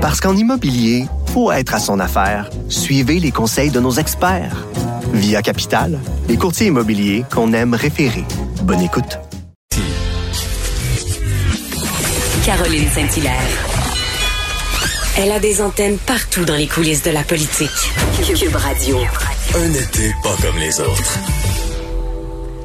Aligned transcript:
Parce 0.00 0.18
qu'en 0.20 0.34
immobilier, 0.34 1.04
faut 1.34 1.52
être 1.52 1.74
à 1.74 1.78
son 1.78 2.00
affaire. 2.00 2.48
Suivez 2.70 3.20
les 3.20 3.30
conseils 3.30 3.70
de 3.70 3.80
nos 3.80 3.92
experts. 3.92 4.66
Via 5.12 5.42
Capital, 5.42 5.98
les 6.26 6.38
courtiers 6.38 6.68
immobiliers 6.68 7.24
qu'on 7.30 7.52
aime 7.52 7.74
référer. 7.74 8.24
Bonne 8.62 8.80
écoute. 8.80 9.18
Caroline 12.46 12.88
Saint-Hilaire. 12.88 13.34
Elle 15.18 15.32
a 15.32 15.38
des 15.38 15.60
antennes 15.60 15.98
partout 15.98 16.46
dans 16.46 16.56
les 16.56 16.66
coulisses 16.66 17.02
de 17.02 17.10
la 17.10 17.22
politique. 17.22 17.68
Cube 18.34 18.56
Radio. 18.56 18.96
Un 19.54 19.72
été 19.74 20.14
pas 20.22 20.36
comme 20.40 20.56
les 20.56 20.80
autres. 20.80 21.39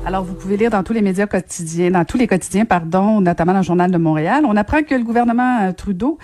Alors, 0.07 0.23
vous 0.23 0.35
pouvez 0.35 0.55
lire 0.55 0.69
dans 0.69 0.83
tous 0.83 0.93
les 0.93 1.01
médias 1.01 1.25
quotidiens, 1.25 1.89
dans 1.89 2.05
tous 2.05 2.19
les 2.19 2.27
quotidiens, 2.27 2.65
pardon, 2.65 3.21
notamment 3.21 3.53
dans 3.53 3.59
le 3.59 3.63
Journal 3.63 3.89
de 3.89 3.97
Montréal. 3.97 4.43
On 4.47 4.55
apprend 4.55 4.83
que 4.83 4.93
le 4.93 5.03
gouvernement 5.03 5.61
euh, 5.63 5.71
Trudeau, 5.71 6.19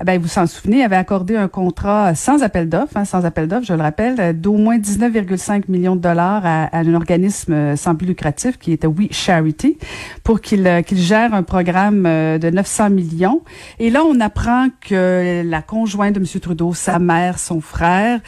eh 0.00 0.04
ben, 0.04 0.18
vous 0.18 0.26
s'en 0.26 0.46
souvenez, 0.46 0.82
avait 0.82 0.96
accordé 0.96 1.36
un 1.36 1.46
contrat 1.46 2.14
sans 2.14 2.42
appel 2.42 2.70
d'offres, 2.70 2.96
hein, 2.96 3.04
sans 3.04 3.26
appel 3.26 3.46
d'offres, 3.46 3.66
je 3.66 3.74
le 3.74 3.82
rappelle, 3.82 4.14
euh, 4.20 4.32
d'au 4.32 4.54
moins 4.54 4.78
19,5 4.78 5.64
millions 5.68 5.96
de 5.96 6.00
dollars 6.00 6.46
à, 6.46 6.78
un 6.78 6.94
organisme 6.94 7.52
euh, 7.52 7.76
sans 7.76 7.92
but 7.92 8.06
lucratif 8.06 8.56
qui 8.56 8.72
était 8.72 8.86
We 8.86 9.08
Charity 9.10 9.76
pour 10.24 10.40
qu'il 10.40 10.66
gère 10.92 11.34
un 11.34 11.42
programme 11.42 12.04
de 12.04 12.50
900 12.50 12.88
millions. 12.88 13.42
Et 13.78 13.90
là, 13.90 14.02
on 14.04 14.18
apprend 14.20 14.68
que 14.80 15.42
la 15.44 15.60
conjointe 15.60 16.14
de 16.14 16.20
M. 16.20 16.40
Trudeau, 16.40 16.72
sa 16.72 16.98
mère, 16.98 17.38
son 17.38 17.60
frère, 17.60 18.20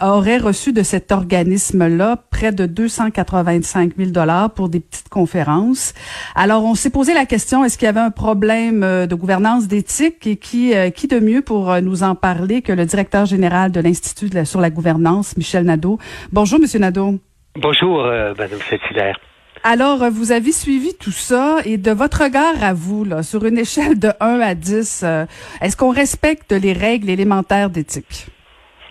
auraient 0.00 0.38
reçu 0.38 0.72
de 0.72 0.82
cet 0.82 1.12
organisme-là 1.12 2.22
près 2.30 2.52
de 2.52 2.66
285 2.66 3.96
000 3.98 4.10
dollars 4.10 4.43
pour 4.48 4.68
des 4.68 4.80
petites 4.80 5.08
conférences. 5.08 5.94
Alors, 6.34 6.64
on 6.64 6.74
s'est 6.74 6.90
posé 6.90 7.14
la 7.14 7.26
question, 7.26 7.64
est-ce 7.64 7.78
qu'il 7.78 7.86
y 7.86 7.88
avait 7.88 8.00
un 8.00 8.10
problème 8.10 8.82
euh, 8.82 9.06
de 9.06 9.14
gouvernance 9.14 9.68
d'éthique 9.68 10.26
et 10.26 10.36
qui, 10.36 10.74
euh, 10.74 10.90
qui 10.90 11.08
de 11.08 11.18
mieux 11.18 11.42
pour 11.42 11.70
euh, 11.70 11.80
nous 11.80 12.02
en 12.02 12.14
parler 12.14 12.62
que 12.62 12.72
le 12.72 12.84
directeur 12.84 13.26
général 13.26 13.72
de 13.72 13.80
l'Institut 13.80 14.44
sur 14.44 14.60
la 14.60 14.70
gouvernance, 14.70 15.36
Michel 15.36 15.64
Nadeau? 15.64 15.98
Bonjour, 16.32 16.58
Monsieur 16.58 16.78
Nadeau. 16.78 17.18
Bonjour, 17.56 18.02
Madame 18.02 18.58
Saint-Hilaire. 18.68 19.18
Alors, 19.62 20.10
vous 20.10 20.32
avez 20.32 20.52
suivi 20.52 20.94
tout 20.94 21.12
ça 21.12 21.58
et 21.64 21.78
de 21.78 21.92
votre 21.92 22.24
regard 22.24 22.62
à 22.62 22.74
vous, 22.74 23.04
là, 23.04 23.22
sur 23.22 23.44
une 23.44 23.58
échelle 23.58 23.98
de 23.98 24.10
1 24.20 24.40
à 24.40 24.54
10, 24.54 25.04
est-ce 25.60 25.76
qu'on 25.76 25.90
respecte 25.90 26.52
les 26.52 26.72
règles 26.72 27.08
élémentaires 27.08 27.70
d'éthique? 27.70 28.26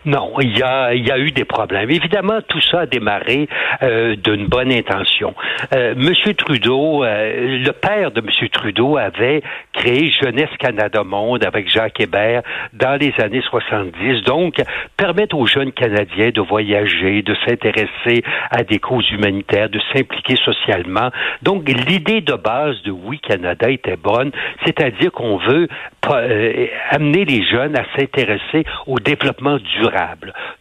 Non, 0.06 0.34
il 0.42 0.58
y 0.58 0.64
a, 0.64 1.18
eu 1.18 1.32
des 1.32 1.46
problèmes. 1.46 1.90
Évidemment, 1.90 2.40
tout 2.48 2.60
ça 2.60 2.82
a 2.82 2.86
démarré 2.86 3.48
euh, 3.82 4.16
d'une 4.18 4.48
bonne 4.48 4.72
intention. 4.72 5.34
Euh, 5.74 5.94
Monsieur 5.96 6.34
Trudeau, 6.34 7.06
euh, 7.06 7.60
le 7.60 7.72
père 7.72 8.12
de 8.12 8.20
Monsieur 8.20 8.50
Trudeau 8.50 8.98
avait 8.98 9.42
créé 9.72 10.12
Jeunesse 10.12 10.50
Canada 10.60 11.06
Monde 11.06 11.46
avec 11.46 11.70
Jacques 11.70 12.02
Hébert 12.02 12.42
dans 12.74 13.00
les 13.00 13.14
années 13.20 13.44
70. 13.50 14.24
Donc, 14.24 14.62
permettre 14.98 15.38
aux 15.38 15.48
jeunes 15.48 15.72
Canadiens 15.72 16.32
de 16.32 16.42
voyager, 16.42 17.22
de 17.22 17.36
s'intéresser 17.48 18.24
à 18.52 18.64
des 18.64 18.80
causes 18.80 19.10
humanitaires, 19.12 19.70
de 19.70 19.80
s'impliquer 19.94 20.36
socialement. 20.36 21.12
Donc, 21.44 21.70
l'idée 21.70 22.20
de 22.20 22.34
base 22.34 22.82
de 22.84 22.92
Oui 22.92 23.20
Canada 23.20 23.70
était 23.70 23.96
bonne, 23.96 24.32
c'est-à-dire 24.66 25.14
qu'on 25.14 25.38
veut 25.38 25.70
euh, 26.12 26.68
amener 26.90 27.24
les 27.24 27.46
jeunes 27.46 27.78
à 27.78 27.86
s'intéresser 27.96 28.66
au 28.86 29.00
développement 29.00 29.58
durable. 29.80 29.93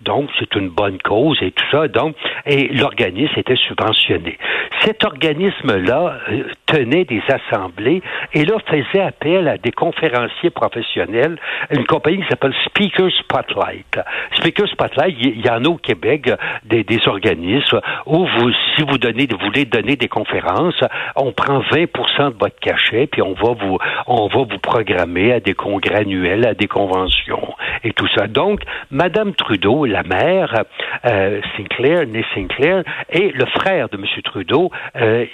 Donc, 0.01 0.31
c'est 0.39 0.55
une 0.55 0.69
bonne 0.69 0.99
cause 0.99 1.39
et 1.43 1.53
tout 1.53 1.65
ça. 1.71 1.89
Donc, 1.89 2.17
et 2.47 2.69
l'organisme 2.69 3.35
était 3.37 3.57
subventionné. 3.57 4.39
Cet 4.81 5.05
organisme-là 5.05 6.19
euh, 6.31 6.45
tenait 6.67 7.05
des 7.05 7.23
assemblées 7.29 8.03
et 8.33 8.45
là 8.45 8.57
faisait 8.67 9.05
appel 9.05 9.49
à 9.49 9.59
des 9.59 9.71
conférenciers 9.71 10.51
professionnels, 10.51 11.39
une 11.71 11.85
compagnie 11.85 12.23
qui 12.23 12.29
s'appelle 12.29 12.55
Speaker 12.67 13.11
Spotlight. 13.21 14.01
Speaker 14.35 14.69
Spotlight, 14.69 15.15
il 15.21 15.45
y, 15.45 15.51
en 15.51 15.65
a 15.65 15.69
au 15.69 15.77
Québec 15.77 16.31
des, 16.65 16.83
des 16.85 17.01
organismes 17.07 17.81
où 18.07 18.27
vous, 18.27 18.51
si 18.75 18.83
vous 18.83 18.99
donnez, 18.99 19.29
voulez 19.41 19.65
donner 19.65 19.97
des 19.97 20.09
conférences, 20.09 20.83
on 21.17 21.33
prend 21.33 21.61
20% 21.61 22.33
de 22.33 22.39
votre 22.39 22.59
cachet 22.61 23.07
puis 23.07 23.23
on 23.23 23.35
va 23.35 23.53
vous, 23.53 23.79
on 24.07 24.27
va 24.27 24.39
vous 24.39 24.59
programmer 24.59 25.33
à 25.33 25.41
des 25.41 25.55
congrès 25.55 26.01
annuels, 26.01 26.47
à 26.47 26.55
des 26.55 26.69
conventions 26.69 27.55
et 27.85 27.93
tout 27.93 28.09
ça. 28.17 28.27
Donc, 28.27 28.63
Madame 28.91 29.22
Trudeau, 29.31 29.85
la 29.85 30.03
mère, 30.03 30.65
euh, 31.07 31.41
Sinclair, 31.57 32.07
née 32.07 32.25
Sinclair, 32.35 32.83
et 33.11 33.31
le 33.31 33.47
frère 33.47 33.89
de 33.89 33.97
M. 33.97 34.05
Trudeau 34.25 34.71
euh, 34.97 35.25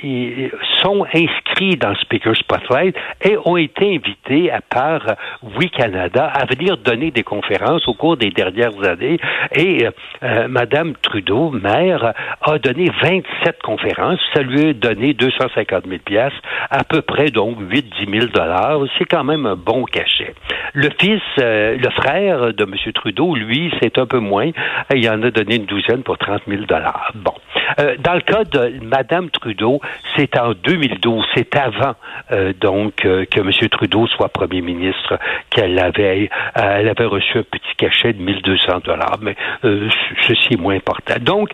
sont 0.82 1.06
inscrits 1.14 1.76
dans 1.76 1.94
Speaker 1.94 2.36
Spotlight 2.36 2.94
et 3.24 3.36
ont 3.44 3.56
été 3.56 3.96
invités 3.96 4.50
à 4.50 4.60
part 4.60 5.14
Oui 5.56 5.70
Canada 5.70 6.26
à 6.26 6.44
venir 6.46 6.76
donner 6.76 7.10
des 7.10 7.22
conférences 7.22 7.86
au 7.88 7.94
cours 7.94 8.16
des 8.16 8.30
dernières 8.30 8.84
années. 8.84 9.18
Et 9.54 9.86
euh, 9.86 9.90
euh 10.22 10.48
Madame 10.48 10.94
Trudeau, 11.02 11.50
mère, 11.50 12.12
a 12.42 12.58
donné 12.58 12.90
27 13.02 13.62
conférences. 13.62 14.20
Ça 14.34 14.42
lui 14.42 14.70
a 14.70 14.72
donné 14.72 15.14
250 15.14 15.86
000 15.86 16.00
pièces, 16.04 16.32
à 16.70 16.84
peu 16.84 17.02
près 17.02 17.30
donc 17.30 17.58
8-10 17.60 18.20
000 18.20 18.26
dollars. 18.26 18.80
C'est 18.98 19.04
quand 19.04 19.24
même 19.24 19.46
un 19.46 19.56
bon 19.56 19.84
cachet. 19.84 20.34
Le 20.74 20.90
fils, 20.98 21.22
le 21.38 21.90
frère 21.90 22.52
de 22.52 22.64
M. 22.64 22.92
Trudeau, 22.92 23.34
lui, 23.34 23.72
c'est 23.80 23.98
un 23.98 24.06
peu 24.06 24.18
moins. 24.18 24.50
Il 24.94 25.08
en 25.10 25.22
a 25.22 25.30
donné 25.30 25.56
une 25.56 25.66
douzaine 25.66 26.02
pour 26.02 26.18
30 26.18 26.42
000 26.46 26.62
dollars. 26.64 27.12
Bon. 27.14 27.34
Euh, 27.78 27.96
dans 27.98 28.14
le 28.14 28.20
cas 28.20 28.44
de 28.44 28.80
Mme 28.82 29.30
Trudeau, 29.30 29.80
c'est 30.16 30.38
en 30.38 30.52
2012, 30.52 31.24
c'est 31.34 31.56
avant 31.56 31.94
euh, 32.32 32.52
donc 32.58 32.94
que 32.96 33.40
M. 33.40 33.68
Trudeau 33.70 34.06
soit 34.06 34.28
premier 34.28 34.60
ministre 34.60 35.18
qu'elle 35.50 35.78
avait, 35.78 36.30
elle 36.54 36.88
avait 36.88 37.04
reçu 37.04 37.38
un 37.38 37.42
petit 37.42 37.74
cachet 37.76 38.12
de 38.12 38.22
1200 38.22 38.80
dollars, 38.84 39.18
mais 39.20 39.36
ceci 39.62 40.54
est 40.54 40.60
moins 40.60 40.76
important. 40.76 41.14
Donc, 41.20 41.50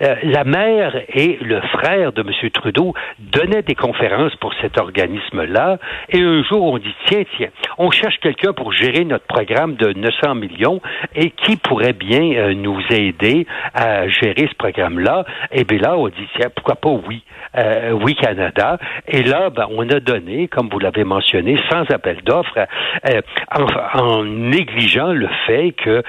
la 0.00 0.44
mère 0.44 0.96
et 1.12 1.38
le 1.40 1.60
frère 1.60 2.12
de 2.12 2.22
M. 2.22 2.50
Trudeau 2.50 2.94
donnaient 3.18 3.62
des 3.62 3.74
conférences 3.74 4.34
pour 4.36 4.54
cet 4.60 4.78
organisme-là, 4.78 5.78
et 6.10 6.20
un 6.20 6.42
jour 6.42 6.64
on 6.64 6.78
dit 6.78 6.94
tiens 7.06 7.22
tiens, 7.36 7.48
on 7.78 7.90
cherche 7.90 8.18
quelqu'un 8.20 8.52
pour 8.52 8.72
gérer 8.72 9.04
notre 9.04 9.26
programme 9.26 9.74
de 9.76 9.92
900 9.92 10.34
millions 10.34 10.80
et 11.14 11.30
qui 11.30 11.56
pourrait 11.68 11.92
bien 11.92 12.32
euh, 12.32 12.54
nous 12.54 12.80
aider 12.90 13.46
à 13.74 14.08
gérer 14.08 14.48
ce 14.50 14.54
programme-là. 14.56 15.24
Et 15.52 15.64
bien 15.64 15.78
là, 15.78 15.96
on 15.96 16.08
dit, 16.08 16.28
tiens, 16.34 16.48
pourquoi 16.54 16.76
pas 16.76 16.88
oui, 16.88 17.22
euh, 17.56 17.92
oui 17.92 18.14
Canada. 18.14 18.78
Et 19.06 19.22
là, 19.22 19.50
ben, 19.50 19.66
on 19.70 19.88
a 19.90 20.00
donné, 20.00 20.48
comme 20.48 20.70
vous 20.70 20.78
l'avez 20.78 21.04
mentionné, 21.04 21.58
sans 21.70 21.82
appel 21.90 22.22
d'offres, 22.24 22.58
euh, 23.06 23.20
en, 23.54 24.00
en, 24.00 24.24
négligeant 24.24 25.12
le 25.12 25.28
fait 25.46 25.72
que 25.72 26.02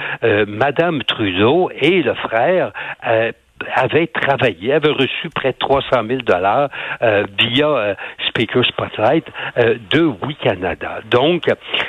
Madame 0.47 1.03
Trudeau 1.03 1.69
et 1.79 2.01
le 2.01 2.13
frère 2.13 2.71
avait 3.75 4.07
travaillé, 4.07 4.73
avait 4.73 4.91
reçu 4.91 5.29
près 5.33 5.51
de 5.51 5.57
300 5.57 6.03
000 6.07 6.21
dollars 6.21 6.69
euh, 7.01 7.25
via 7.37 7.67
euh, 7.67 7.95
Speaker 8.27 8.63
Spotlight 8.65 9.25
euh, 9.57 9.75
de 9.91 10.01
Oui 10.23 10.35
Canada. 10.41 10.99
Donc, 11.09 11.43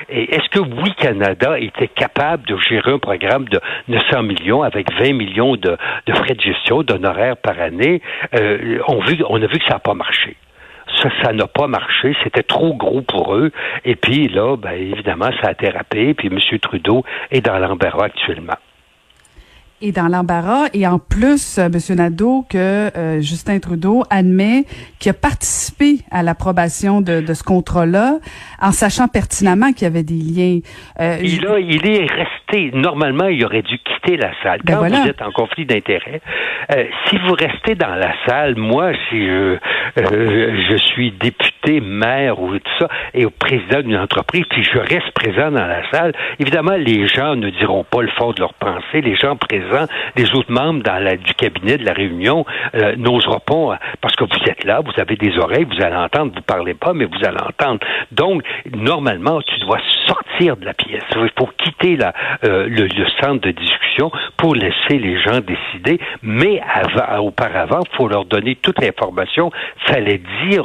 est-ce 0.09 0.49
que 0.51 0.61
Oui 0.61 0.93
Canada 0.97 1.59
était 1.59 1.89
capable 1.89 2.47
de 2.47 2.57
gérer 2.59 2.93
un 2.93 2.99
programme 2.99 3.49
de 3.49 3.61
900 3.89 4.23
millions 4.23 4.63
avec 4.63 4.93
20 4.93 5.13
millions 5.13 5.57
de, 5.57 5.77
frais 6.09 6.35
de 6.35 6.41
gestion, 6.41 6.83
d'honoraires 6.83 7.37
par 7.37 7.61
année? 7.61 8.03
On, 8.33 9.01
vu, 9.01 9.23
on 9.29 9.37
a 9.43 9.47
vu 9.47 9.59
que 9.59 9.65
ça 9.65 9.75
n'a 9.75 9.79
pas 9.79 9.95
marché 9.95 10.37
ça, 11.03 11.09
ça 11.23 11.33
n'a 11.33 11.47
pas 11.47 11.69
marché. 11.69 12.15
C'était 12.25 12.43
trop 12.43 12.75
gros 12.75 13.01
pour 13.01 13.35
eux. 13.35 13.53
Et 13.85 13.95
puis 13.95 14.29
là, 14.29 14.57
ben, 14.57 14.73
évidemment, 14.73 15.31
ça 15.41 15.51
a 15.51 15.55
dérapé. 15.55 16.15
Puis 16.15 16.29
M. 16.29 16.59
Trudeau 16.59 17.05
est 17.31 17.41
dans 17.41 17.59
l'embarras 17.59 18.07
actuellement 18.07 18.57
et 19.83 19.93
dans 19.93 20.09
l'embarras. 20.09 20.69
Et 20.75 20.87
en 20.87 20.99
plus, 20.99 21.59
euh, 21.59 21.67
M. 21.67 21.97
Nadeau, 21.97 22.45
que 22.49 22.57
euh, 22.97 23.21
Justin 23.21 23.59
Trudeau 23.59 24.05
admet 24.11 24.65
qu'il 24.99 25.11
a 25.11 25.15
participé 25.15 25.99
à 26.11 26.23
l'approbation 26.23 27.01
de, 27.01 27.21
de, 27.21 27.35
ce 27.35 27.43
contrat-là, 27.43 28.19
en 28.61 28.73
sachant 28.73 29.09
pertinemment 29.09 29.73
qu'il 29.73 29.83
y 29.83 29.87
avait 29.87 30.03
des 30.03 30.15
liens. 30.15 30.59
Euh, 31.01 31.19
il, 31.23 31.47
a, 31.47 31.59
il 31.59 31.87
est 31.87 32.07
resté. 32.07 32.71
Normalement, 32.75 33.29
il 33.29 33.45
aurait 33.45 33.63
dû 33.63 33.79
quitter 33.79 34.17
la 34.17 34.33
salle. 34.43 34.61
Ben 34.65 34.77
Quand 34.77 34.89
vous 34.89 35.09
êtes 35.09 35.23
en 35.23 35.31
conflit 35.31 35.65
d'intérêts, 35.65 36.21
euh, 36.75 36.85
si 37.07 37.17
vous 37.19 37.33
restez 37.33 37.75
dans 37.75 37.95
la 37.95 38.13
salle, 38.27 38.57
moi, 38.57 38.93
si 39.09 39.25
je, 39.25 39.57
je 39.97 40.77
suis 40.77 41.13
député, 41.13 41.81
maire 41.81 42.41
ou 42.41 42.59
tout 42.59 42.73
ça, 42.79 42.89
et 43.15 43.25
au 43.25 43.31
président 43.31 43.81
d'une 43.81 43.97
entreprise, 43.97 44.45
puis 44.51 44.65
je 44.65 44.79
reste 44.79 45.11
présent 45.15 45.51
dans 45.51 45.67
la 45.67 45.89
salle, 45.91 46.13
évidemment, 46.39 46.77
les 46.77 47.07
gens 47.07 47.37
ne 47.37 47.51
diront 47.51 47.85
pas 47.85 48.03
le 48.03 48.11
fond 48.19 48.33
de 48.33 48.41
leur 48.41 48.55
pensée. 48.55 49.01
Les 49.01 49.15
gens 49.17 49.37
présents 49.37 49.70
les 50.17 50.31
autres 50.35 50.53
membres 50.53 50.83
dans 50.83 51.03
la, 51.03 51.17
du 51.17 51.35
cabinet 51.35 51.79
de 51.79 51.85
la 51.85 51.93
réunion 51.93 52.45
euh, 52.75 52.95
pas, 53.47 53.79
parce 54.01 54.17
que 54.17 54.25
vous 54.25 54.51
êtes 54.51 54.65
là, 54.65 54.81
vous 54.81 55.01
avez 55.01 55.17
des 55.17 55.39
oreilles, 55.39 55.65
vous 55.65 55.83
allez 55.83 55.97
entendre, 55.97 56.33
vous 56.35 56.43
parlez 56.43 56.75
pas, 56.75 56.93
mais 56.93 57.05
vous 57.05 57.25
allez 57.25 57.41
entendre. 57.41 57.81
Donc, 58.13 58.43
normalement, 58.73 59.41
tu 59.43 59.59
dois 59.61 59.79
sortir 60.07 60.57
de 60.57 60.65
la 60.65 60.75
pièce. 60.75 61.05
Il 61.15 61.31
faut 61.39 61.49
quitter 61.59 61.97
la, 61.97 62.13
euh, 62.45 62.67
le, 62.69 62.89
centre 63.21 63.41
de 63.47 63.51
discussion 63.51 64.11
pour 64.37 64.55
laisser 64.55 64.99
les 64.99 65.21
gens 65.21 65.41
décider, 65.41 66.01
mais 66.23 66.61
avant, 66.61 67.27
auparavant, 67.27 67.81
il 67.91 67.97
faut 67.97 68.09
leur 68.09 68.25
donner 68.25 68.57
toute 68.57 68.81
l'information. 68.81 69.51
Fallait 69.87 70.21
dire, 70.49 70.65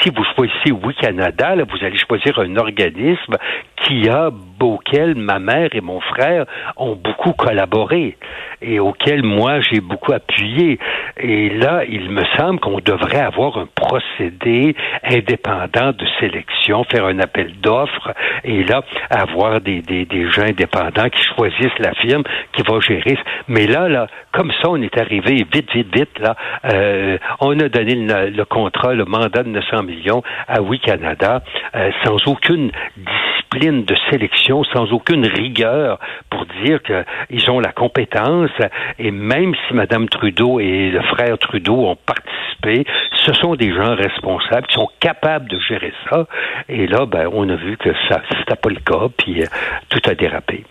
si 0.00 0.10
vous 0.10 0.24
choisissez 0.34 0.72
Oui 0.72 0.94
Canada, 0.94 1.54
vous 1.56 1.84
allez 1.84 1.98
choisir 1.98 2.38
un 2.38 2.56
organisme 2.56 3.36
qui 3.84 4.08
a 4.08 4.30
auquel 4.60 5.14
ma 5.14 5.38
mère 5.38 5.70
et 5.72 5.80
mon 5.80 6.00
frère 6.00 6.44
ont 6.76 6.94
beaucoup 6.94 7.32
collaboré 7.32 8.16
et 8.62 8.78
auquel 8.78 9.22
moi 9.22 9.60
j'ai 9.60 9.80
beaucoup 9.80 10.12
appuyé. 10.12 10.78
Et 11.18 11.48
là, 11.50 11.84
il 11.88 12.10
me 12.10 12.22
semble 12.36 12.60
qu'on 12.60 12.78
devrait 12.78 13.20
avoir 13.20 13.58
un 13.58 13.66
procédé 13.74 14.74
indépendant 15.02 15.92
de 15.92 16.06
sélection, 16.18 16.84
faire 16.84 17.06
un 17.06 17.18
appel 17.20 17.52
d'offres 17.60 18.12
et 18.44 18.64
là, 18.64 18.82
avoir 19.10 19.60
des, 19.60 19.82
des, 19.82 20.04
des 20.04 20.30
gens 20.30 20.42
indépendants 20.42 21.08
qui 21.08 21.22
choisissent 21.34 21.78
la 21.78 21.94
firme 21.94 22.22
qui 22.52 22.62
va 22.62 22.80
gérer. 22.80 23.18
Mais 23.48 23.66
là, 23.66 23.88
là, 23.88 24.06
comme 24.32 24.52
ça, 24.62 24.68
on 24.68 24.80
est 24.82 24.96
arrivé 24.98 25.46
vite, 25.52 25.72
vite, 25.72 25.94
vite, 25.94 26.18
là. 26.18 26.36
Euh, 26.64 27.18
on 27.40 27.58
a 27.58 27.68
donné 27.68 27.94
le, 27.94 28.44
contrat, 28.44 28.94
le 28.94 29.04
mandat 29.04 29.42
de 29.42 29.48
900 29.48 29.82
millions 29.82 30.22
à 30.48 30.60
Oui 30.60 30.78
Canada 30.80 31.42
euh, 31.74 31.90
sans 32.04 32.16
aucune 32.26 32.70
discipline 33.50 33.84
de 33.84 33.94
sélection, 34.10 34.64
sans 34.64 34.92
aucune 34.92 35.26
rigueur 35.26 35.98
pour 36.30 36.46
dire 36.64 36.80
qu'ils 36.82 37.50
ont 37.50 37.60
la 37.60 37.72
compétence. 37.72 38.50
Et 38.98 39.10
même 39.10 39.54
si 39.54 39.74
Mme 39.74 40.08
Trudeau 40.08 40.60
et 40.60 40.90
le 40.90 41.02
frère 41.02 41.38
Trudeau 41.38 41.86
ont 41.86 41.96
participé, 41.96 42.84
ce 43.24 43.32
sont 43.34 43.56
des 43.56 43.72
gens 43.72 43.94
responsables 43.94 44.66
qui 44.66 44.74
sont 44.74 44.88
capables 45.00 45.48
de 45.48 45.58
gérer 45.58 45.92
ça. 46.08 46.26
Et 46.68 46.86
là, 46.86 47.06
ben, 47.06 47.28
on 47.32 47.48
a 47.48 47.56
vu 47.56 47.76
que 47.76 47.90
ça, 48.08 48.22
c'était 48.38 48.56
pas 48.56 48.70
le 48.70 48.80
cas, 48.80 49.08
puis 49.16 49.42
euh, 49.42 49.46
tout 49.88 50.00
a 50.08 50.14
dérapé. 50.14 50.64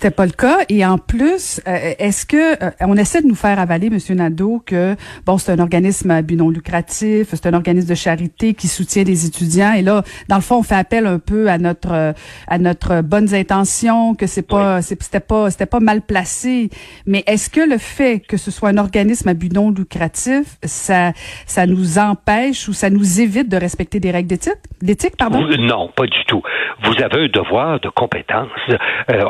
C'était 0.00 0.12
pas 0.12 0.26
le 0.26 0.30
cas. 0.30 0.58
Et 0.68 0.86
en 0.86 0.96
plus, 0.96 1.60
euh, 1.66 1.94
est-ce 1.98 2.24
que 2.24 2.64
euh, 2.64 2.70
on 2.82 2.96
essaie 2.96 3.20
de 3.20 3.26
nous 3.26 3.34
faire 3.34 3.58
avaler, 3.58 3.90
Monsieur 3.90 4.14
Nadeau, 4.14 4.62
que 4.64 4.94
bon, 5.26 5.38
c'est 5.38 5.50
un 5.50 5.58
organisme 5.58 6.12
à 6.12 6.22
but 6.22 6.36
non 6.36 6.50
lucratif, 6.50 7.30
c'est 7.32 7.46
un 7.46 7.54
organisme 7.54 7.88
de 7.88 7.96
charité 7.96 8.54
qui 8.54 8.68
soutient 8.68 9.02
les 9.02 9.26
étudiants. 9.26 9.72
Et 9.72 9.82
là, 9.82 10.04
dans 10.28 10.36
le 10.36 10.42
fond, 10.42 10.58
on 10.58 10.62
fait 10.62 10.76
appel 10.76 11.04
un 11.04 11.18
peu 11.18 11.50
à 11.50 11.58
notre 11.58 11.90
euh, 11.90 12.12
à 12.46 12.58
notre 12.58 13.00
bonnes 13.02 13.34
intentions, 13.34 14.14
que 14.14 14.28
c'est 14.28 14.46
pas 14.46 14.82
c'était 14.82 15.18
pas 15.18 15.50
c'était 15.50 15.66
pas 15.66 15.80
mal 15.80 16.02
placé. 16.02 16.70
Mais 17.04 17.24
est-ce 17.26 17.50
que 17.50 17.68
le 17.68 17.78
fait 17.78 18.20
que 18.20 18.36
ce 18.36 18.52
soit 18.52 18.68
un 18.68 18.78
organisme 18.78 19.26
à 19.26 19.34
but 19.34 19.52
non 19.52 19.72
lucratif, 19.72 20.58
ça 20.62 21.10
ça 21.44 21.66
nous 21.66 21.98
empêche 21.98 22.68
ou 22.68 22.72
ça 22.72 22.88
nous 22.88 23.20
évite 23.20 23.48
de 23.48 23.56
respecter 23.56 23.98
des 23.98 24.12
règles 24.12 24.28
d'éthique, 24.28 24.62
d'éthique, 24.80 25.16
pardon? 25.18 25.44
Non, 25.58 25.90
pas 25.96 26.06
du 26.06 26.24
tout. 26.28 26.42
Vous 26.84 26.94
avez 27.02 27.24
un 27.24 27.28
devoir 27.28 27.80
de 27.80 27.88
compétence. 27.88 28.46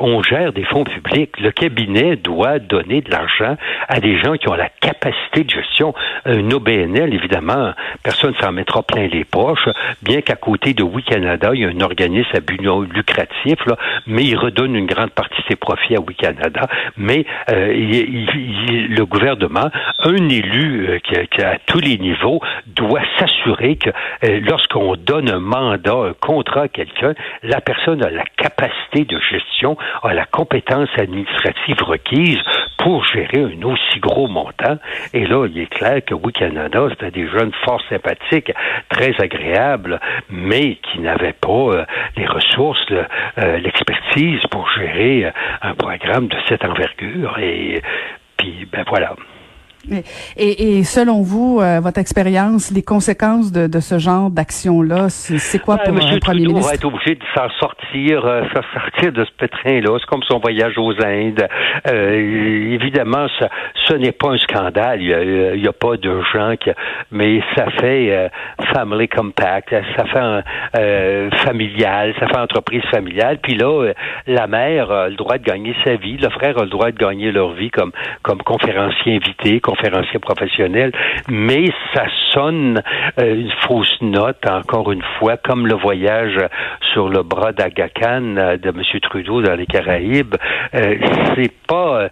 on 0.03 0.23
gère 0.23 0.53
des 0.59 0.65
fonds 0.65 0.85
publics. 0.85 1.39
Le 1.39 1.53
cabinet 1.53 2.17
doit 2.17 2.59
donner 2.59 3.01
de 3.01 3.11
l'argent 3.11 3.57
à 3.89 4.01
des 4.01 4.19
gens 4.19 4.35
qui 4.35 4.49
ont 4.49 4.55
la 4.55 4.69
capacité 4.69 5.45
de 5.45 5.51
gestion. 5.51 5.95
Un 6.25 6.51
OBNL, 6.51 7.15
évidemment, 7.15 7.73
personne 8.03 8.33
ne 8.33 8.43
s'en 8.43 8.51
mettra 8.51 8.83
plein 8.83 9.07
les 9.07 9.25
poches, 9.25 9.69
bien 10.03 10.21
qu'à 10.21 10.35
côté 10.35 10.75
de 10.75 10.83
Oui 10.83 11.05
Canada, 11.05 11.51
il 11.55 11.61
y 11.61 11.65
a 11.65 11.69
un 11.69 11.81
organisme 11.81 12.31
à 12.35 12.41
but 12.41 12.61
lucratif, 12.61 13.65
là, 13.67 13.77
mais 14.07 14.25
il 14.25 14.37
redonne 14.37 14.75
une 14.75 14.87
grande 14.87 15.11
partie 15.11 15.41
de 15.43 15.47
ses 15.49 15.57
profits 15.57 15.95
à 15.95 16.01
Oui 16.01 16.17
Canada. 16.17 16.67
Mais 16.97 17.25
euh, 17.51 17.73
le 17.73 19.05
gouvernement, 19.05 19.71
un 20.01 20.29
élu 20.29 20.89
euh, 20.89 20.99
qui, 20.99 21.43
à 21.43 21.59
tous 21.67 21.79
les 21.79 21.99
niveaux, 21.99 22.41
doit 22.67 23.03
s'assurer 23.19 23.77
que 23.77 23.91
euh, 24.25 24.41
lorsqu'on 24.41 24.97
donne 24.97 25.31
un 25.31 25.39
mandat, 25.39 25.95
un 25.95 26.15
contrat 26.15 26.63
à 26.63 26.69
quelqu'un, 26.69 27.15
la 27.45 27.61
personne 27.61 28.03
a 28.03 28.11
la 28.11 28.25
capacité 28.37 29.05
de 29.05 29.21
gestion, 29.21 29.77
a 30.03 30.15
la 30.15 30.27
compétences 30.39 30.97
administratives 30.97 31.83
requises 31.83 32.39
pour 32.79 33.05
gérer 33.05 33.43
un 33.43 33.61
aussi 33.65 33.99
gros 33.99 34.29
montant. 34.29 34.79
Et 35.13 35.27
là, 35.27 35.47
il 35.47 35.59
est 35.59 35.67
clair 35.67 36.01
que 36.05 36.15
Oui 36.15 36.33
Canada, 36.33 36.87
c'était 36.91 37.11
des 37.11 37.27
jeunes 37.27 37.51
fort 37.65 37.83
sympathiques, 37.89 38.53
très 38.89 39.21
agréables, 39.21 39.99
mais 40.31 40.77
qui 40.77 41.01
n'avaient 41.01 41.33
pas 41.33 41.49
euh, 41.73 41.85
les 42.17 42.27
ressources, 42.27 42.87
euh, 42.93 43.59
l'expertise 43.59 44.41
pour 44.53 44.71
gérer 44.79 45.25
euh, 45.25 45.31
un 45.63 45.75
programme 45.75 46.29
de 46.29 46.37
cette 46.49 46.65
envergure. 46.65 47.37
Et 47.41 47.83
puis, 48.37 48.65
ben 48.71 48.85
voilà. 48.87 49.17
Et, 50.37 50.79
et, 50.79 50.85
selon 50.85 51.23
vous, 51.23 51.61
euh, 51.61 51.81
votre 51.81 51.99
expérience, 51.99 52.71
les 52.71 52.83
conséquences 52.83 53.53
de, 53.53 53.67
de 53.67 53.81
ce 53.81 53.99
genre 53.99 54.31
d'action-là, 54.31 55.09
c'est 55.09 55.59
quoi 55.59 55.79
pour 55.79 55.95
Monsieur 55.95 56.17
un 56.17 56.19
premier 56.19 56.45
Trudeau 56.45 56.53
ministre? 56.53 56.69
va 56.69 56.75
être 56.75 56.85
obligé 56.85 57.15
de 57.15 57.25
s'en 57.35 57.49
sortir, 57.59 58.25
euh, 58.25 58.43
sortir 58.75 59.13
de 59.13 59.25
ce 59.25 59.31
pétrin-là. 59.39 59.97
C'est 59.99 60.07
comme 60.07 60.23
son 60.25 60.39
voyage 60.39 60.77
aux 60.77 60.93
Indes. 61.03 61.49
Euh, 61.91 62.73
évidemment, 62.75 63.27
ça, 63.39 63.49
ce 63.87 63.95
n'est 63.95 64.13
pas 64.13 64.31
un 64.31 64.39
scandale. 64.39 65.01
Il 65.03 65.61
n'y 65.61 65.67
a, 65.67 65.71
a, 65.71 65.73
pas 65.73 65.97
de 65.97 66.21
gens 66.33 66.55
qui... 66.57 66.71
Mais 67.11 67.41
ça 67.57 67.67
fait 67.81 68.11
euh, 68.11 68.29
family 68.75 69.09
compact, 69.09 69.71
ça 69.71 70.05
fait 70.05 70.19
familial, 71.45 72.15
ça 72.21 72.27
fait 72.27 72.37
entreprise 72.37 72.83
familiale. 72.91 73.39
Puis 73.43 73.55
là, 73.55 73.93
la 74.27 74.47
mère 74.47 74.91
a 74.91 75.09
le 75.09 75.17
droit 75.17 75.39
de 75.39 75.45
gagner 75.45 75.75
sa 75.85 75.97
vie, 75.97 76.17
le 76.17 76.29
frère 76.31 76.59
a 76.59 76.65
le 76.65 76.71
droit 76.71 76.91
de 76.91 76.99
gagner 76.99 77.33
leur 77.33 77.53
vie 77.53 77.71
comme, 77.71 77.93
comme 78.23 78.43
conférencier 78.43 79.17
invité, 79.17 79.61
conférencier 79.61 79.78
professionnel, 80.21 80.93
mais 81.29 81.67
ça 81.95 82.05
sonne 82.33 82.83
euh, 83.21 83.35
une 83.35 83.53
fausse 83.67 83.97
note, 84.01 84.47
encore 84.47 84.93
une 84.93 85.03
fois, 85.19 85.37
comme 85.37 85.67
le 85.67 85.75
voyage 85.75 86.39
sur 86.93 87.09
le 87.09 87.23
bras 87.23 87.53
d'Agacan 87.53 88.37
euh, 88.37 88.57
de 88.57 88.69
M. 88.69 88.83
Trudeau 89.03 89.43
dans 89.43 89.55
les 89.55 89.67
Caraïbes. 89.67 90.35
Euh, 90.75 90.97
c'est 91.35 91.53
pas 91.67 92.09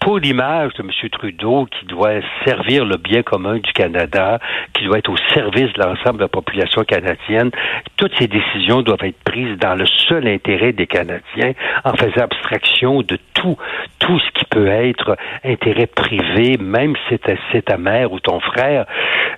pour 0.00 0.18
l'image 0.18 0.72
de 0.74 0.82
M. 0.82 1.08
Trudeau 1.10 1.66
qui 1.66 1.86
doit 1.86 2.20
servir 2.44 2.84
le 2.84 2.96
bien 2.96 3.22
commun 3.22 3.58
du 3.58 3.72
Canada, 3.72 4.38
qui 4.74 4.84
doit 4.84 4.98
être 4.98 5.10
au 5.10 5.16
service 5.34 5.72
de 5.72 5.82
l'ensemble 5.82 6.18
de 6.18 6.22
la 6.22 6.28
population 6.28 6.82
canadienne. 6.84 7.50
Toutes 7.96 8.12
ces 8.18 8.28
décisions 8.28 8.82
doivent 8.82 9.04
être 9.04 9.22
prises 9.24 9.58
dans 9.58 9.74
le 9.74 9.86
seul 9.86 10.26
intérêt 10.28 10.72
des 10.72 10.86
Canadiens, 10.86 11.52
en 11.84 11.94
faisant 11.94 12.22
abstraction 12.22 13.02
de 13.02 13.18
tout, 13.34 13.56
tout 13.98 14.18
ce 14.18 14.30
qui 14.38 14.44
peut 14.46 14.68
être 14.68 15.16
intérêt 15.44 15.86
privé, 15.86 16.56
même 16.58 16.91
c'est 17.08 17.64
ta 17.64 17.76
mère 17.76 18.12
ou 18.12 18.20
ton 18.20 18.40
frère. 18.40 18.86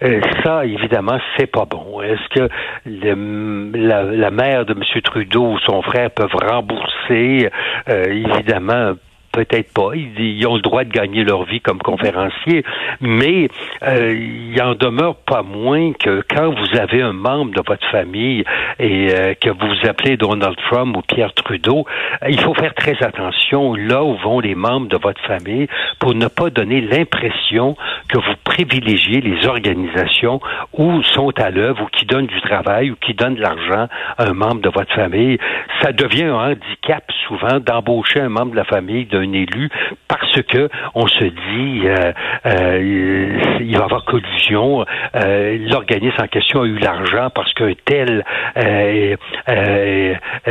Euh, 0.03 0.21
ça, 0.43 0.65
évidemment, 0.65 1.19
c'est 1.37 1.47
pas 1.47 1.65
bon. 1.65 2.01
Est-ce 2.03 2.29
que 2.29 2.49
la, 2.87 4.03
la, 4.03 4.31
mère 4.31 4.65
de 4.65 4.73
M. 4.73 5.03
Trudeau 5.03 5.53
ou 5.53 5.59
son 5.61 5.83
frère 5.83 6.11
peuvent 6.11 6.35
rembourser, 6.35 7.49
euh, 7.89 8.05
évidemment, 8.07 8.95
peut-être 9.35 9.73
pas. 9.75 9.91
Ils, 9.95 10.47
ont 10.47 10.55
le 10.55 10.63
droit 10.63 10.85
de 10.85 10.91
gagner 10.91 11.25
leur 11.25 11.45
vie 11.45 11.61
comme 11.61 11.79
conférenciers, 11.79 12.63
mais 13.01 13.49
euh, 13.83 14.15
il 14.15 14.63
en 14.63 14.75
demeure 14.75 15.17
pas 15.17 15.43
moins 15.43 15.93
que 15.93 16.23
quand 16.31 16.51
vous 16.51 16.79
avez 16.79 17.03
un 17.03 17.13
membre 17.13 17.53
de 17.53 17.63
votre 17.67 17.87
famille 17.91 18.45
et 18.79 19.09
euh, 19.13 19.35
que 19.35 19.51
vous 19.51 19.89
appelez 19.89 20.17
Donald 20.17 20.57
Trump 20.71 20.97
ou 20.97 21.03
Pierre 21.03 21.35
Trudeau, 21.35 21.85
euh, 22.23 22.29
il 22.31 22.41
faut 22.41 22.55
faire 22.55 22.75
très 22.75 22.97
attention 23.03 23.75
là 23.75 24.05
où 24.05 24.15
vont 24.19 24.39
les 24.39 24.55
membres 24.55 24.89
de 24.89 24.97
votre 24.97 25.21
famille 25.23 25.67
pour 25.99 26.15
ne 26.15 26.29
pas 26.29 26.51
donner 26.51 26.81
l'impression 26.81 27.77
que 28.09 28.19
vous 28.19 28.37
privilégiez 28.45 29.21
les 29.21 29.47
organisations 29.47 30.41
où 30.73 31.03
sont 31.03 31.33
à 31.41 31.51
l'œuvre 31.51 31.83
ou 31.83 31.87
qui 31.87 32.07
donnent 32.07 32.27
du 32.27 32.41
travail 32.43 32.93
ou 32.93 32.97
qui 32.97 33.15
donnent 33.15 33.35
de 33.35 33.43
l'argent 33.43 33.89
à 34.17 34.29
un 34.29 34.35
membre 34.35 34.61
de 34.61 34.69
votre 34.69 34.95
famille. 34.95 35.39
Ça 35.83 35.93
devient 35.93 36.25
un 36.25 36.53
handicap 36.53 37.05
souvent 37.27 37.59
d'embaucher 37.59 38.21
un 38.21 38.29
membre 38.29 38.53
de 38.53 38.57
la 38.57 38.65
famille 38.65 39.07
d'un 39.07 39.24
élu 39.33 39.71
parce 40.09 40.43
que 40.43 40.69
on 40.95 41.07
se 41.07 41.25
dit 41.25 41.83
euh, 41.87 42.13
euh, 42.47 43.59
il 43.61 43.77
va 43.77 43.83
y 43.83 43.83
avoir 43.83 44.05
collusion. 44.05 44.85
Euh, 45.15 45.59
l'organisme 45.71 46.21
en 46.21 46.27
question 46.27 46.63
a 46.63 46.67
eu 46.67 46.79
l'argent 46.79 47.29
parce 47.35 47.53
qu'un 47.55 47.73
tel 47.85 48.25
euh, 48.57 49.17
a 49.47 50.51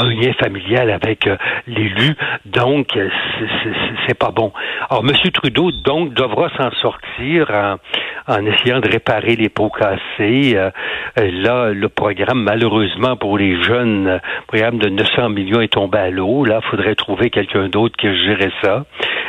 un 0.00 0.10
lien 0.10 0.32
familial 0.40 0.90
avec 0.90 1.28
l'élu. 1.66 2.14
Donc 2.46 2.98
c'est 4.06 4.18
pas 4.18 4.30
bon. 4.30 4.52
Alors 4.90 5.04
M. 5.04 5.12
Trudeau 5.32 5.70
donc 5.72 6.14
devra 6.14 6.48
s'en 6.56 6.70
sortir 6.72 7.50
en, 7.50 7.76
en, 8.26 8.46
essayant 8.46 8.80
de 8.80 8.88
réparer 8.88 9.36
les 9.36 9.48
pots 9.48 9.70
cassés. 9.70 10.56
là, 11.16 11.70
le 11.72 11.88
programme 11.88 12.42
malheureusement 12.42 13.16
pour 13.16 13.38
les 13.38 13.62
jeunes, 13.62 14.04
le 14.06 14.20
programme 14.46 14.78
de 14.78 14.88
900 14.88 15.28
millions 15.30 15.60
est 15.60 15.72
tombé 15.72 15.98
à 15.98 16.10
l'eau. 16.10 16.44
Là, 16.44 16.60
il 16.62 16.70
faudrait 16.70 16.94
trouver 16.94 17.17
quelqu'un 17.26 17.68
d'autre 17.68 17.96
qui 17.96 18.08
gérait 18.24 18.52
ça, 18.62 18.84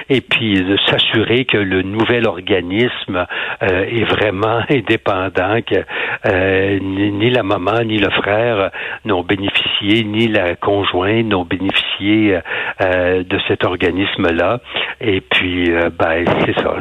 et 0.09 0.21
puis 0.21 0.63
de 0.63 0.77
s'assurer 0.87 1.45
que 1.45 1.57
le 1.57 1.83
nouvel 1.83 2.27
organisme 2.27 3.25
euh, 3.61 3.83
est 3.83 4.05
vraiment 4.05 4.61
indépendant, 4.69 5.59
que 5.61 5.83
euh, 6.25 6.79
ni 6.79 7.29
la 7.29 7.43
maman 7.43 7.83
ni 7.83 7.97
le 7.97 8.09
frère 8.09 8.71
n'ont 9.05 9.23
bénéficié, 9.23 10.03
ni 10.03 10.27
la 10.27 10.55
conjointe 10.55 11.25
n'ont 11.25 11.45
bénéficié 11.45 12.39
euh, 12.81 13.23
de 13.23 13.39
cet 13.47 13.63
organisme-là. 13.65 14.59
Et 15.01 15.21
puis, 15.21 15.71
ben, 15.97 16.25
c'est 16.45 16.55
ça. 16.59 16.75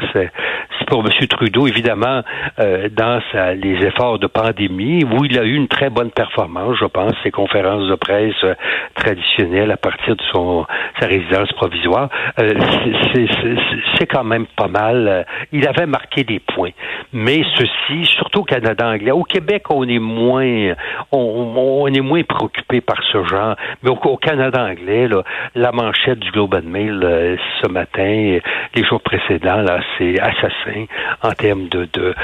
Pour 0.87 1.05
M. 1.05 1.27
Trudeau, 1.29 1.67
évidemment, 1.67 2.23
euh, 2.59 2.89
dans 2.91 3.21
sa, 3.33 3.55
les 3.55 3.85
efforts 3.85 4.19
de 4.19 4.27
pandémie, 4.27 5.05
où 5.05 5.25
il 5.25 5.39
a 5.39 5.45
eu 5.45 5.55
une 5.55 5.69
très 5.69 5.91
bonne 5.91 6.11
performance, 6.11 6.77
je 6.81 6.87
pense, 6.87 7.13
ses 7.23 7.31
conférences 7.31 7.89
de 7.89 7.95
presse 7.95 8.35
euh, 8.45 8.55
traditionnelles 8.95 9.71
à 9.71 9.77
partir 9.77 10.17
de 10.17 10.23
son 10.33 10.67
sa 11.01 11.07
résidence 11.07 11.53
provisoire, 11.53 12.09
euh, 12.41 12.53
c'est 13.99 14.07
quand 14.07 14.25
même 14.25 14.47
pas 14.57 14.69
mal. 14.69 15.27
Il 15.53 15.67
avait 15.67 15.87
marqué 15.87 16.25
des 16.25 16.41
points. 16.41 16.71
Mais 17.13 17.43
ceci, 17.57 18.05
surtout 18.05 18.41
au 18.41 18.45
Canada 18.45 18.89
anglais, 18.89 19.11
au 19.11 19.25
Québec, 19.25 19.65
on 19.71 19.89
est 19.89 19.99
moins, 19.99 20.75
on, 21.13 21.83
on 21.83 21.87
est 21.89 22.01
moins 22.01 22.23
préoccupé 22.23 22.81
par 22.81 23.03
ce 23.13 23.25
genre. 23.25 23.57
Mais 23.83 23.91
au, 23.91 24.17
Canada 24.17 24.65
anglais, 24.65 25.09
là, 25.09 25.23
la 25.55 25.73
manchette 25.73 26.19
du 26.19 26.31
Globe 26.31 26.55
and 26.55 26.69
Mail 26.69 27.01
euh, 27.03 27.37
ce 27.63 27.69
matin, 27.69 28.39
les 28.75 28.85
jours 28.85 29.01
précédents, 29.01 29.63
là, 29.63 29.81
c'est 29.97 30.19
assassin 30.21 30.68
en 30.69 31.35
termes 31.35 31.71
de, 31.71 31.87
de 31.87 32.15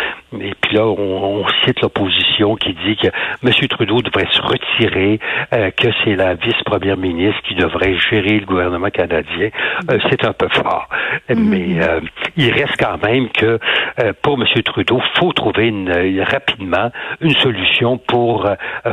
et 0.41 0.55
puis 0.61 0.76
là, 0.76 0.87
on, 0.87 1.45
cite 1.64 1.81
l'opposition 1.81 2.57
qui 2.57 2.75
dit 2.85 2.97
que 2.97 3.09
M. 3.43 3.53
Trudeau 3.69 4.03
devrait 4.03 4.29
se 4.31 4.43
retirer, 4.43 5.19
euh, 5.53 5.71
que 5.71 5.88
c'est 6.05 6.17
la 6.17 6.35
vice-première 6.35 6.97
ministre 6.97 7.41
qui 7.43 7.55
devrait 7.55 7.97
gérer 8.11 8.41
le 8.41 8.47
gouvernement 8.47 8.91
canadien. 8.91 9.50
Euh, 9.91 9.99
c'est 10.11 10.25
un 10.25 10.33
peu 10.33 10.49
fort. 10.49 10.88
Mm-hmm. 11.29 11.35
Mais 11.37 11.83
euh, 11.83 12.00
il 12.37 12.53
reste 12.53 12.76
quand 12.79 13.03
même 13.03 13.29
que 13.31 13.59
pour 14.23 14.35
M. 14.41 14.62
Trudeau, 14.62 15.00
faut 15.19 15.33
trouver 15.33 15.69
une, 15.69 16.21
rapidement 16.23 16.91
une 17.21 17.35
solution 17.35 17.99
pour 17.99 18.49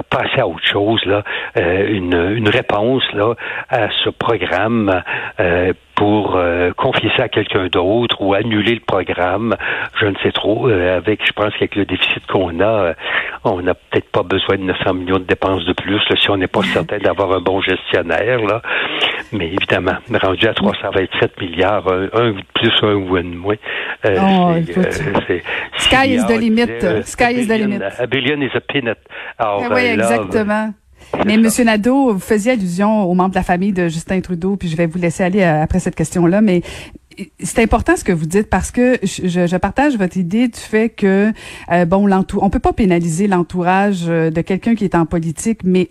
passer 0.09 0.39
à 0.39 0.47
autre 0.47 0.65
chose, 0.65 1.03
là, 1.05 1.23
une, 1.55 2.13
une 2.13 2.49
réponse 2.49 3.03
là, 3.13 3.33
à 3.69 3.89
ce 4.03 4.09
programme 4.09 5.01
pour 6.01 6.35
euh, 6.35 6.71
confier 6.73 7.11
ça 7.15 7.25
à 7.25 7.29
quelqu'un 7.29 7.67
d'autre 7.67 8.23
ou 8.23 8.33
annuler 8.33 8.73
le 8.73 8.79
programme, 8.79 9.55
je 9.99 10.07
ne 10.07 10.15
sais 10.23 10.31
trop. 10.31 10.67
Euh, 10.67 10.97
avec, 10.97 11.21
je 11.31 11.43
pense 11.43 11.53
qu'avec 11.53 11.75
le 11.75 11.85
déficit 11.85 12.25
qu'on 12.27 12.59
a, 12.59 12.63
euh, 12.63 12.93
on 13.43 13.61
n'a 13.61 13.73
peut-être 13.73 14.09
pas 14.11 14.23
besoin 14.23 14.57
de 14.57 14.63
900 14.63 14.93
millions 14.93 15.19
de 15.19 15.23
dépenses 15.23 15.65
de 15.65 15.73
plus 15.73 15.99
si 16.19 16.29
on 16.29 16.37
n'est 16.37 16.47
pas 16.47 16.61
certain 16.73 16.97
d'avoir 16.99 17.31
un 17.33 17.41
bon 17.41 17.61
gestionnaire. 17.61 18.39
Là. 18.39 18.61
Mais 19.31 19.47
évidemment, 19.47 19.95
rendu 20.21 20.47
à 20.47 20.53
327 20.53 21.39
milliards, 21.41 21.87
un, 21.87 22.33
plus, 22.53 22.71
un 22.83 22.95
ou 22.95 23.15
un 23.15 23.23
de 23.23 23.35
moins. 23.35 23.55
Oh, 24.05 24.55
sky 25.77 26.15
is 26.15 26.25
the 26.27 26.37
limit. 26.37 27.05
Sky 27.05 27.33
is 27.33 27.47
the 27.47 27.57
limit. 27.57 27.81
A 27.99 28.07
billion 28.07 28.41
is 28.41 28.51
a 28.55 28.61
peanut. 28.61 28.97
Alors, 29.37 29.63
ah 29.65 29.73
oui, 29.73 29.85
exactement. 29.85 30.73
Mais 31.25 31.37
Monsieur 31.37 31.63
Nadeau, 31.63 32.13
vous 32.13 32.19
faisiez 32.19 32.53
allusion 32.53 33.03
aux 33.03 33.13
membres 33.13 33.31
de 33.31 33.35
la 33.35 33.43
famille 33.43 33.73
de 33.73 33.87
Justin 33.87 34.21
Trudeau, 34.21 34.55
puis 34.55 34.69
je 34.69 34.77
vais 34.77 34.85
vous 34.85 34.97
laisser 34.97 35.23
aller 35.23 35.41
euh, 35.41 35.63
après 35.63 35.79
cette 35.79 35.95
question-là, 35.95 36.41
mais 36.41 36.61
c'est 37.39 37.61
important 37.61 37.95
ce 37.95 38.03
que 38.03 38.11
vous 38.11 38.25
dites 38.25 38.49
parce 38.49 38.71
que 38.71 38.99
je, 39.03 39.57
partage 39.57 39.97
votre 39.97 40.17
idée 40.17 40.47
du 40.47 40.59
fait 40.59 40.89
que 40.89 41.31
euh, 41.71 41.85
bon 41.85 42.09
on 42.41 42.49
peut 42.49 42.59
pas 42.59 42.73
pénaliser 42.73 43.27
l'entourage 43.27 44.05
euh, 44.07 44.29
de 44.29 44.41
quelqu'un 44.41 44.75
qui 44.75 44.85
est 44.85 44.95
en 44.95 45.05
politique 45.05 45.59
mais 45.63 45.89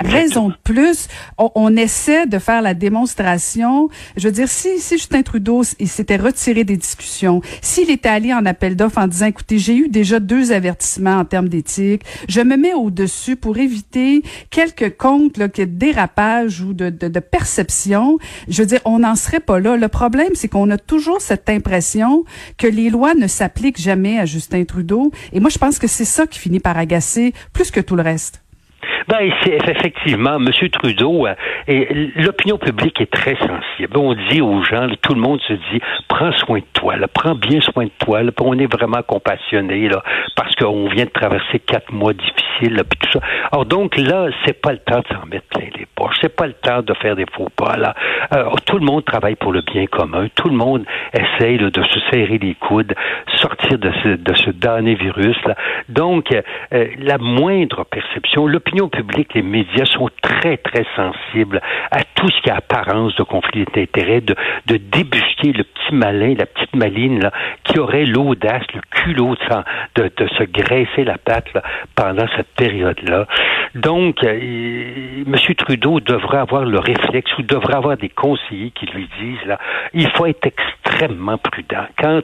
raison 0.00 0.48
de 0.48 0.54
plus, 0.64 1.08
on, 1.38 1.76
essaie 1.76 2.26
de 2.26 2.38
faire 2.38 2.62
la 2.62 2.74
démonstration. 2.74 3.88
Je 4.16 4.26
veux 4.26 4.32
dire, 4.32 4.48
si, 4.48 4.80
si 4.80 4.96
Justin 4.96 5.22
Trudeau 5.22 5.62
il 5.78 5.88
s'était 5.88 6.16
retiré 6.16 6.64
des 6.64 6.76
discussions, 6.76 7.40
s'il 7.62 7.90
était 7.90 8.08
allé 8.08 8.34
en 8.34 8.44
appel 8.46 8.74
d'offres 8.74 8.98
en 8.98 9.06
disant, 9.06 9.26
écoutez, 9.26 9.58
j'ai 9.58 9.76
eu 9.76 9.88
déjà 9.88 10.18
deux 10.18 10.52
avertissements 10.52 11.18
en 11.18 11.24
termes 11.24 11.48
d'éthique, 11.48 12.02
je 12.28 12.40
me 12.40 12.56
mets 12.56 12.74
au-dessus 12.74 13.36
pour 13.36 13.58
éviter 13.58 14.22
quelques 14.50 14.96
comptes 14.96 15.36
là, 15.36 15.48
de 15.48 15.64
dérapage 15.64 16.60
ou 16.60 16.72
de, 16.72 16.90
de, 16.90 17.08
de 17.08 17.20
perception, 17.20 18.18
je 18.48 18.62
veux 18.62 18.66
dire, 18.66 18.80
on 18.84 19.00
n'en 19.00 19.14
serait 19.14 19.40
pas 19.40 19.60
là. 19.60 19.76
Le 19.76 19.88
problème, 19.88 20.30
c'est 20.34 20.48
qu'on 20.48 20.70
a 20.70 20.78
toujours 20.78 21.20
cette 21.20 21.48
impression 21.48 22.24
que 22.58 22.66
les 22.66 22.90
lois 22.90 23.14
ne 23.14 23.26
s'appliquent 23.26 23.80
jamais 23.80 24.18
à 24.18 24.26
Justin 24.26 24.64
Trudeau. 24.64 25.12
Et 25.32 25.40
moi, 25.40 25.50
je 25.50 25.58
pense 25.58 25.78
que 25.78 25.86
c'est 25.86 26.04
ça 26.04 26.26
qui 26.26 26.38
finit 26.38 26.60
par 26.60 26.76
agacer 26.76 27.34
plus 27.52 27.70
que 27.70 27.80
tout 27.80 27.96
le 27.96 28.02
reste. 28.02 28.42
Ben, 29.08 29.30
effectivement, 29.46 30.36
M. 30.36 30.50
Trudeau, 30.70 31.26
euh, 31.26 31.34
l'opinion 32.16 32.58
publique 32.58 33.00
est 33.00 33.10
très 33.10 33.36
sensible. 33.36 33.96
On 33.96 34.14
dit 34.14 34.40
aux 34.40 34.62
gens, 34.64 34.88
tout 35.02 35.14
le 35.14 35.20
monde 35.20 35.40
se 35.42 35.52
dit, 35.52 35.80
prends 36.08 36.32
soin 36.32 36.58
de 36.58 36.64
toi, 36.72 36.96
là, 36.96 37.08
prends 37.08 37.34
bien 37.34 37.60
soin 37.60 37.84
de 37.84 37.92
toi, 37.98 38.22
là, 38.22 38.30
on 38.40 38.58
est 38.58 38.72
vraiment 38.72 39.02
compassionné, 39.02 39.88
là, 39.88 40.02
parce 40.36 40.54
qu'on 40.56 40.88
vient 40.88 41.04
de 41.04 41.10
traverser 41.10 41.58
quatre 41.60 41.92
mois 41.92 42.12
difficiles, 42.12 42.74
là, 42.74 42.84
puis 42.84 42.98
tout 42.98 43.18
ça. 43.18 43.26
Alors 43.52 43.66
donc 43.66 43.96
là, 43.96 44.28
c'est 44.44 44.60
pas 44.60 44.72
le 44.72 44.78
temps 44.78 45.00
de 45.00 45.14
s'en 45.14 45.26
mettre 45.26 45.46
plein 45.48 45.68
les 45.76 45.86
poches, 46.00 46.16
c'est 46.20 46.34
pas 46.34 46.46
le 46.46 46.54
temps 46.54 46.82
de 46.82 46.94
faire 46.94 47.16
des 47.16 47.26
faux 47.32 47.48
pas, 47.54 47.76
là. 47.76 47.94
Euh, 48.34 48.44
tout 48.66 48.78
le 48.78 48.84
monde 48.84 49.04
travaille 49.04 49.36
pour 49.36 49.52
le 49.52 49.62
bien 49.62 49.86
commun, 49.86 50.28
tout 50.34 50.48
le 50.48 50.56
monde 50.56 50.84
essaye 51.12 51.58
de 51.58 51.82
se 51.82 52.00
serrer 52.10 52.38
les 52.38 52.54
coudes, 52.54 52.94
sortir 53.36 53.78
de 53.78 53.90
ce, 54.02 54.08
de 54.08 54.34
ce 54.34 54.50
damné 54.50 54.94
virus, 54.94 55.36
là. 55.46 55.54
Donc, 55.88 56.32
euh, 56.32 56.86
la 56.98 57.18
moindre 57.18 57.84
perception, 57.84 58.46
l'opinion 58.46 58.88
public, 58.88 59.34
les 59.34 59.42
médias 59.42 59.86
sont 59.86 60.08
très, 60.22 60.56
très 60.56 60.86
sensibles 60.96 61.60
à 61.90 62.02
tout 62.14 62.28
ce 62.28 62.42
qui 62.42 62.50
a 62.50 62.56
apparence 62.56 63.14
de 63.16 63.22
conflit 63.22 63.64
d'intérêts, 63.74 64.20
de, 64.20 64.36
débusquer 64.66 65.52
le 65.52 65.64
petit 65.64 65.94
malin, 65.94 66.34
la 66.38 66.46
petite 66.46 66.74
maline 66.74 67.30
qui 67.64 67.78
aurait 67.78 68.04
l'audace, 68.04 68.62
le 68.74 68.80
culot 68.90 69.36
de, 69.96 70.10
se 70.38 70.44
graisser 70.44 71.04
la 71.04 71.18
patte 71.18 71.48
pendant 71.94 72.26
cette 72.36 72.52
période-là. 72.56 73.26
Donc, 73.74 74.24
euh, 74.24 75.24
M. 75.26 75.34
Trudeau 75.56 76.00
devrait 76.00 76.38
avoir 76.38 76.64
le 76.64 76.78
réflexe 76.78 77.30
ou 77.38 77.42
devrait 77.42 77.76
avoir 77.76 77.96
des 77.96 78.08
conseillers 78.08 78.72
qui 78.72 78.86
lui 78.86 79.08
disent, 79.20 79.46
là, 79.46 79.58
il 79.94 80.08
faut 80.10 80.26
être 80.26 80.44
extrêmement 80.46 81.38
prudent. 81.38 81.86
Quand 81.98 82.22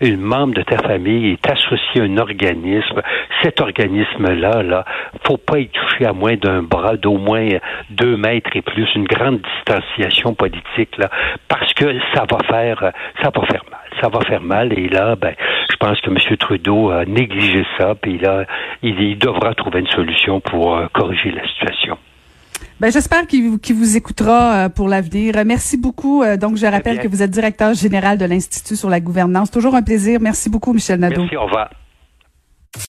une 0.00 0.20
membre 0.20 0.54
de 0.54 0.62
ta 0.62 0.78
famille 0.78 1.32
est 1.32 1.50
associé 1.50 2.00
à 2.00 2.04
un 2.04 2.16
organisme, 2.16 3.02
cet 3.42 3.60
organisme-là, 3.60 4.62
là, 4.62 4.84
faut 5.26 5.36
pas 5.36 5.58
y 5.58 5.68
toucher 5.68 6.06
à 6.06 6.12
moins 6.12 6.36
d'un 6.36 6.62
bras 6.62 6.96
d'au 6.96 7.18
moins 7.18 7.48
deux 7.90 8.16
mètres 8.16 8.50
et 8.54 8.62
plus, 8.62 8.88
une 8.94 9.04
grande 9.06 9.40
distanciation 9.40 10.34
politique, 10.34 10.96
là, 10.96 11.10
parce 11.48 11.72
que 11.74 11.98
ça 12.14 12.24
va 12.30 12.38
faire, 12.48 12.92
ça 13.22 13.30
va 13.34 13.46
faire 13.46 13.64
mal. 13.70 13.80
Ça 14.00 14.08
va 14.08 14.20
faire 14.20 14.42
mal. 14.42 14.78
Et 14.78 14.88
là, 14.88 15.16
ben, 15.16 15.34
je 15.80 15.86
pense 15.86 16.00
que 16.00 16.10
M. 16.10 16.36
Trudeau 16.38 16.90
a 16.90 17.04
négligé 17.04 17.64
ça, 17.78 17.94
puis 17.94 18.18
il, 18.82 19.18
devra 19.18 19.54
trouver 19.54 19.80
une 19.80 19.88
solution 19.88 20.40
pour 20.40 20.76
euh, 20.76 20.86
corriger 20.92 21.30
la 21.30 21.46
situation. 21.46 21.98
Ben, 22.80 22.90
j'espère 22.90 23.26
qu'il 23.26 23.58
vous 23.74 23.96
écoutera 23.96 24.54
euh, 24.54 24.68
pour 24.68 24.88
l'avenir. 24.88 25.34
Merci 25.44 25.76
beaucoup. 25.76 26.22
Euh, 26.22 26.36
donc, 26.36 26.56
je 26.56 26.66
rappelle 26.66 27.00
que 27.00 27.08
vous 27.08 27.22
êtes 27.22 27.30
directeur 27.30 27.74
général 27.74 28.18
de 28.18 28.24
l'Institut 28.24 28.76
sur 28.76 28.90
la 28.90 29.00
gouvernance. 29.00 29.50
Toujours 29.50 29.74
un 29.74 29.82
plaisir. 29.82 30.18
Merci 30.20 30.50
beaucoup, 30.50 30.72
Michel 30.72 31.00
Nadeau. 31.00 31.22
Merci, 31.22 31.36
au 31.36 31.44
revoir. 31.44 31.70